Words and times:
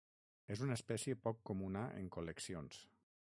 És 0.55 0.63
una 0.67 0.77
espècie 0.79 1.19
poc 1.27 1.43
comuna 1.51 1.85
en 2.01 2.09
col·leccions. 2.17 2.81